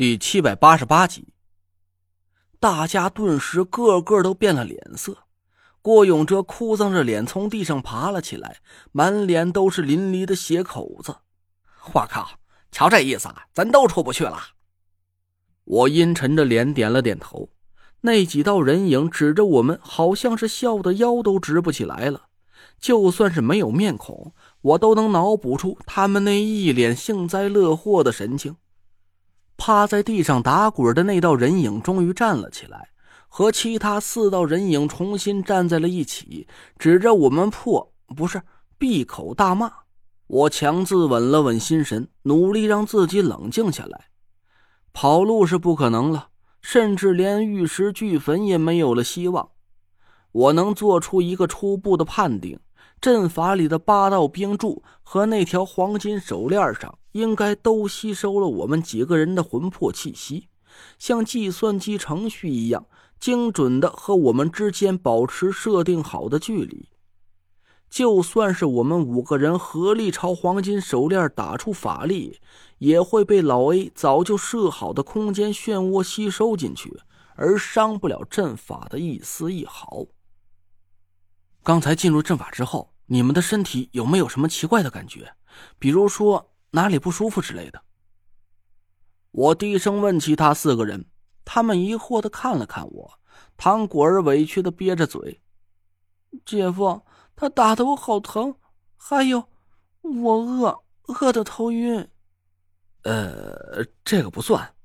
[0.00, 1.28] 第七百八十八集，
[2.58, 5.24] 大家顿时个个都变了脸色。
[5.82, 11.16] 郭永哲哭丧着脸从地上爬了起来，满脸都是淋漓的血口子。
[11.92, 12.30] 我靠，
[12.72, 14.40] 瞧这意思啊，咱都出不去了。
[15.64, 17.50] 我阴沉着脸点了点头。
[18.00, 22.28] 那几道人影指着我们，好像是笑得腰都直不起来了。
[22.78, 24.32] 就算是没有面孔，
[24.62, 28.56] 我都能脑补出他们那一脸幸灾乐祸的神情。
[29.60, 32.88] 趴在地上打滚的那道人影终于站了起来，
[33.28, 36.48] 和其他四道人影重新站在了一起，
[36.78, 38.40] 指着我们破不是
[38.78, 39.70] 闭口大骂。
[40.26, 44.06] 我强自稳了稳心神，努力让自己冷静下来。
[44.94, 46.28] 跑路是不可能了，
[46.62, 49.50] 甚至连玉石俱焚也没有了希望。
[50.32, 52.58] 我能做出一个初步的判定。
[53.00, 60.48] 阵法里的八道冰柱和那条黄金手链上，应该都吸收了我们几个人的魂魄气息，
[60.98, 62.84] 像计算机程序一样，
[63.18, 66.90] 精准的和我们之间保持设定好的距离。
[67.88, 72.38] 就算是我们五个人合力朝黄金手链打出法力，
[72.78, 77.00] 也会被老 A 早就设好的空间漩涡吸收进去，
[77.34, 80.04] 而伤不了阵法的一丝一毫。
[81.64, 85.34] 刚才进入阵法之后，你们的身体有没有什么奇怪的感觉？
[85.80, 87.82] 比如说哪里不舒服之类的？
[89.32, 91.06] 我低声问其他四个人，
[91.44, 93.20] 他们疑惑的看了看我。
[93.56, 95.42] 唐果儿委屈的憋着嘴
[96.46, 98.54] ：“姐夫，他打的我好疼，
[98.96, 99.48] 还有
[100.02, 102.08] 我饿，饿的头晕。”
[103.02, 104.76] 呃，这个不算。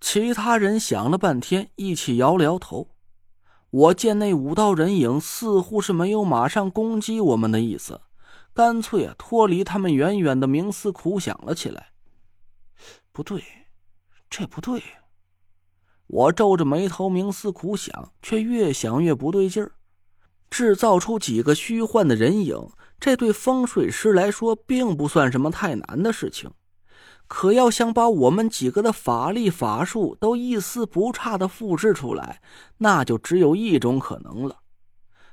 [0.00, 2.94] 其他人想了半天，一起摇了摇头。
[3.70, 8.00] 我见那五道人影似乎是没有马上攻击我们的意思，
[8.52, 11.88] 干脆啊脱离他们远远的冥思苦想了起来。
[13.12, 13.42] 不对，
[14.28, 14.82] 这不对。
[16.08, 19.72] 我皱着眉头冥思苦想，却越想越不对劲儿。
[20.50, 26.50] 制造出几个虚幻的人影，这对风水师来说并不算什么太难的事情。
[27.32, 32.42] 可要想把我们几个的法力法术都一丝不差的复制出来，
[32.78, 34.56] 那就只有一种可能了，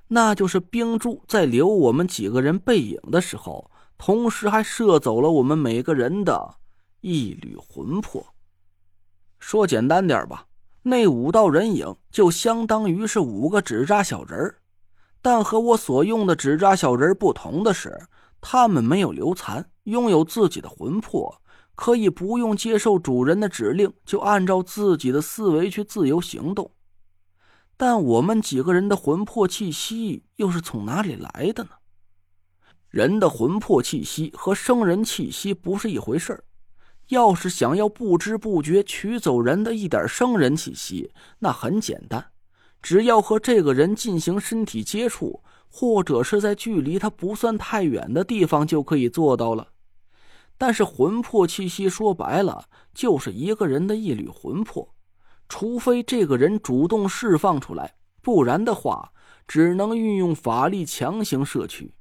[0.10, 6.58] 那就是冰柱在留我们几个人背影的时候，同时还射走了我们每个人的
[7.02, 8.24] 一缕魂魄。
[9.40, 10.46] 说简单点吧，
[10.84, 14.60] 那五道人影就相当于是五个纸扎小人儿，
[15.20, 18.00] 但和我所用的纸扎小人不同的是，
[18.40, 21.42] 他们没有留残，拥有自己的魂魄。
[21.78, 26.72] 可以不用接受主人的指令，就按照自己的思维去自由行动。
[27.78, 31.70] 但我们几个人的魂魄气息又是从哪里来的呢？
[32.90, 36.44] 人的魂魄气息和生人气息不是一回事儿。
[37.10, 42.26] 要是想要不知不觉取走人的一点生人气息，那很简单，
[42.82, 49.68] 只要和这个人进行身体接触，或者是在距离他不算太远的地方，就可以做到了。
[50.58, 54.94] 但是魂魄气息说白了就是一个人的一缕魂魄，
[55.48, 59.12] 除非这个人主动释放出来，不然的话
[59.48, 61.94] 只能运用法力强行摄取。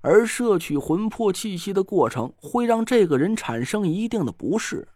[0.00, 4.86] 而摄取魂魄气息的过程会让这个人产生一定的不适，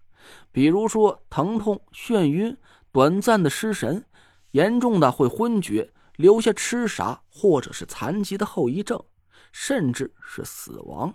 [0.52, 2.56] 比如说疼痛、眩晕、
[2.92, 4.04] 短暂的失神，
[4.52, 9.02] 严重的会昏厥，留下痴傻或者是残疾的后遗症，
[9.50, 11.12] 甚至是死亡。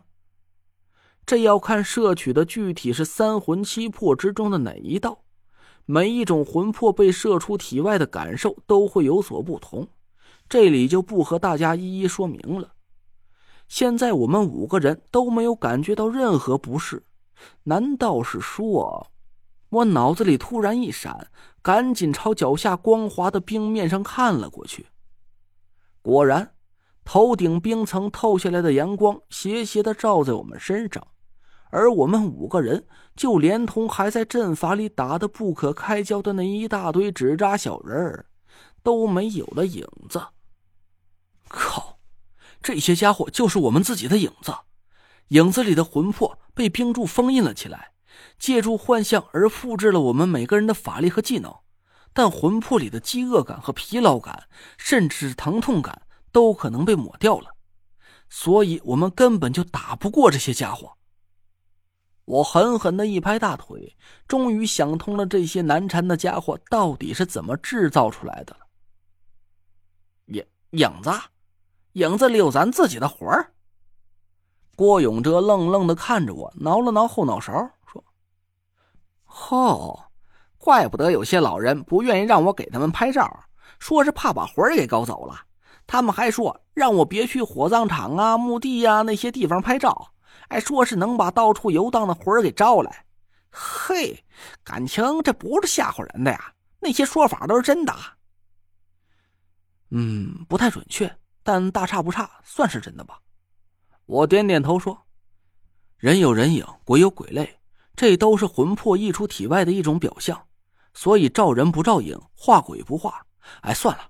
[1.25, 5.23] 这要看摄取的具体是三魂七魄之中的哪一道，
[5.85, 9.87] 每一种魂魄被射出体外的感受都会有所不同，
[10.47, 12.73] 这里就不和大家一一说明了。
[13.67, 17.03] 现在我们五个人都没有感觉到任何不适，
[17.63, 19.07] 难道是说？
[19.69, 21.31] 我脑子里突然一闪，
[21.63, 24.85] 赶紧朝脚下光滑的冰面上看了过去，
[26.03, 26.53] 果然，
[27.03, 31.05] 头顶冰层透下来的阳光斜斜的照在我们身上。
[31.75, 32.87] 而我们五个人，
[33.17, 38.27] 就连同还在阵法里打得不可开交的那一大堆纸扎小人儿，
[38.81, 40.25] 都没有了影子。
[41.49, 41.99] 靠！
[42.61, 44.55] 这些家伙就是我们自己的影子，
[45.27, 47.91] 影子里的魂魄被冰柱封印了起来，
[48.39, 51.53] 借助幻象而复制了我们每个人的法力和技能，
[52.13, 54.45] 但魂魄里的饥饿感和疲劳感，
[54.77, 57.49] 甚至是疼痛感，都可能被抹掉了，
[58.29, 60.93] 所以我们根本就打不过这些家伙。
[62.25, 63.95] 我狠狠的一拍大腿，
[64.27, 68.65] 终于想通了这些难缠的家伙到底是怎么制造出来的了。
[70.25, 71.11] 影影子，
[71.93, 73.51] 影子里有咱自己的魂儿。
[74.75, 77.53] 郭永哲愣愣的看着我，挠了挠后脑勺，
[77.85, 78.03] 说
[79.51, 80.05] ：“哦，
[80.57, 83.45] 怪不得有些老人不愿意让我给他们拍照，
[83.77, 85.39] 说是怕把魂儿给勾走了。
[85.85, 90.11] 他们还说让我别去火葬场啊、墓地呀那些地方拍照，
[90.49, 93.05] 哎，说是能把到处游荡的魂儿给招来。
[93.49, 94.23] 嘿，
[94.63, 97.95] 感情这不是吓唬人的呀，那些说法都是真的。
[99.91, 103.19] 嗯，不太准确，但大差不差，算是真的吧。
[104.05, 105.05] 我点点头说
[105.97, 107.59] ：“人有人影，鬼有鬼类，
[107.95, 110.47] 这都是魂魄溢出体外的一种表象，
[110.93, 113.25] 所以照人不照影，画鬼不画。
[113.61, 114.09] 哎，算了。”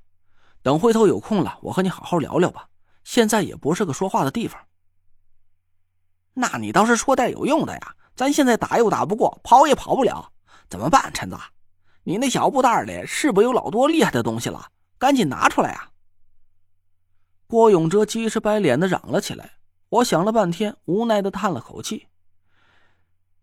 [0.63, 2.67] 等回头有空了，我和你好好聊聊吧。
[3.03, 4.59] 现在也不是个说话的地方。
[6.35, 7.95] 那你倒是说点有用的呀！
[8.15, 10.31] 咱现在打又打不过，跑也跑不了，
[10.69, 11.11] 怎么办？
[11.13, 11.37] 陈子，
[12.03, 14.67] 你那小布袋里是不是有老多厉害的东西了？
[14.99, 15.89] 赶紧拿出来呀！
[17.47, 19.53] 郭永哲急赤白脸的嚷了起来。
[19.89, 22.07] 我想了半天，无奈的叹了口气：“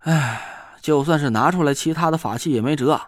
[0.00, 0.40] 哎，
[0.80, 3.00] 就算是拿出来其他的法器也没辙，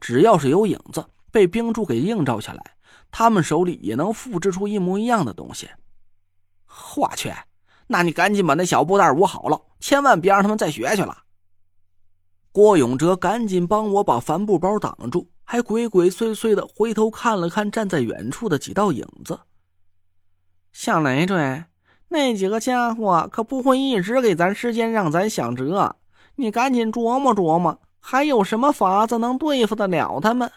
[0.00, 2.62] 只要是有影子，被冰柱给映照下来。”
[3.14, 5.68] 他们手里也能复制出一模一样的东西，
[6.96, 7.30] 我去！
[7.86, 11.24] 那你赶紧把那小布袋捂好了，千万别让他们再学去了。
[12.52, 19.40] 郭永哲赶紧帮我把帆布包挡住，还鬼鬼祟祟的回头看了看站在远处的几道影子。
[20.72, 21.64] 小累赘，
[22.08, 25.96] 那几个家伙可不会一直给咱时间让咱想辙，
[26.36, 30.50] 你赶紧琢磨琢磨，还有什么法子能对付得了他们？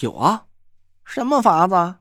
[0.00, 0.46] 有啊。
[1.04, 1.96] 什么法子？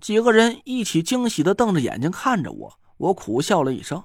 [0.00, 4.02] 几个人一起惊喜的瞪着眼睛看着我，我苦笑了一声。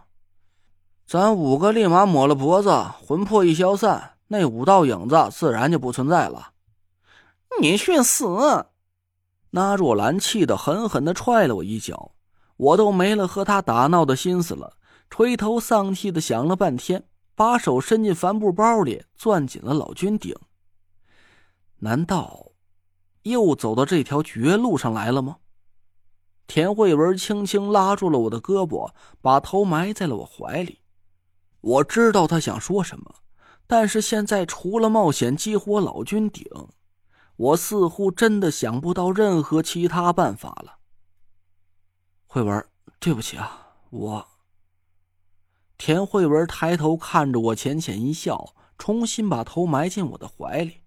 [1.06, 2.70] 咱五个立马抹了脖子，
[3.06, 6.52] 魂魄一消散，那五道影子自然就不存在了。
[7.62, 8.68] 你去死！
[9.52, 12.12] 那若兰气得狠狠的踹了我一脚，
[12.58, 14.78] 我都没了和他打闹的心思了，
[15.10, 17.04] 垂头丧气的想了半天，
[17.34, 20.36] 把手伸进帆布包里，攥紧了老君顶。
[21.78, 22.46] 难道？
[23.24, 25.38] 又走到这条绝路上来了吗？
[26.50, 28.92] 田慧文轻轻拉住了我的胳膊，
[29.22, 30.80] 把头埋在了我怀里。
[31.62, 33.14] 我知道他想说什么，
[33.68, 36.44] 但是现在除了冒险激活老君鼎，
[37.36, 40.80] 我似乎真的想不到任何其他办法了。
[42.26, 42.66] 慧文，
[43.00, 44.28] 对不起啊，我。
[45.78, 50.82] 田慧文抬头看着我，浅浅一笑，重新把头埋进我的怀里。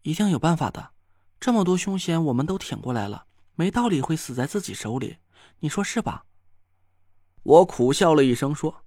[0.00, 0.92] 一定有办法的，
[1.38, 3.26] 这么多凶险我们都挺过来了，
[3.62, 5.18] 没道理会死在自己手里，
[5.60, 6.24] 你说是吧？
[7.44, 8.84] 我苦笑了一声说：“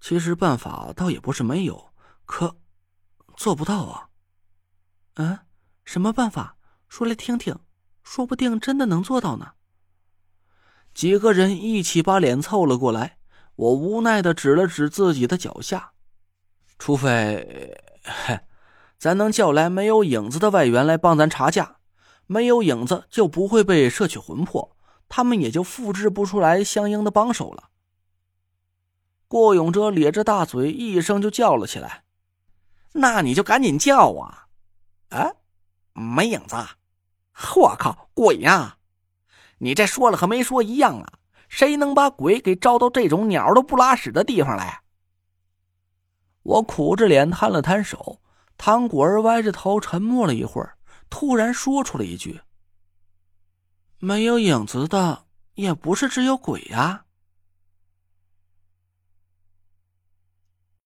[0.00, 1.92] 其实办法倒也不是没有，
[2.24, 2.56] 可
[3.34, 4.10] 做不到啊。”
[5.18, 5.40] 嗯，
[5.84, 6.56] 什么办法？
[6.88, 7.58] 说来听听，
[8.04, 9.54] 说不定真的能做到呢。
[10.94, 13.18] 几个人一起把脸凑了过来，
[13.56, 15.94] 我无奈的指了指自己的脚下，
[16.78, 18.38] 除非，嘿。
[18.96, 21.78] 咱能叫来没有影子的外援来帮咱查价，
[22.26, 24.76] 没有影子就不会被摄取魂魄，
[25.08, 27.70] 他们也就复制不出来相应的帮手了。
[29.28, 32.04] 郭永哲咧着大嘴，一声就叫了起来
[32.94, 34.46] ：“那你就赶紧叫啊！
[35.10, 35.32] 啊，
[35.92, 36.56] 没影子！
[37.56, 38.78] 我靠，鬼呀！
[39.58, 41.12] 你这说了和没说一样啊！
[41.48, 44.82] 谁能把鬼给招到这种鸟都不拉屎的地方来？”
[46.42, 48.20] 我苦着脸摊了摊手。
[48.56, 50.73] 唐果儿歪着头，沉默了一会儿，
[51.16, 52.40] 突然说出了一句
[54.00, 57.03] ：“没有影子的，也不是只有鬼呀。”